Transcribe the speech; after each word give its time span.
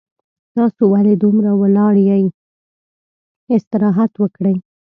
تاسو 0.55 0.83
ولې 0.93 1.13
دومره 1.23 1.51
ولاړ 1.61 1.93
یي 2.09 2.21
استراحت 3.55 4.11
وکړئ 4.21 4.55